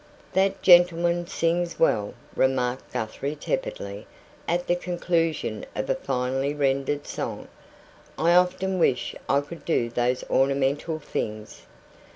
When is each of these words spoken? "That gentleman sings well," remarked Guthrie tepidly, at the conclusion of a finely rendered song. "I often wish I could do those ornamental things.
"That 0.33 0.63
gentleman 0.63 1.27
sings 1.27 1.79
well," 1.79 2.15
remarked 2.35 2.91
Guthrie 2.91 3.35
tepidly, 3.35 4.07
at 4.47 4.65
the 4.65 4.75
conclusion 4.75 5.63
of 5.75 5.91
a 5.91 5.93
finely 5.93 6.55
rendered 6.55 7.05
song. 7.05 7.47
"I 8.17 8.33
often 8.33 8.79
wish 8.79 9.13
I 9.29 9.41
could 9.41 9.63
do 9.63 9.91
those 9.91 10.23
ornamental 10.27 10.97
things. 10.97 11.67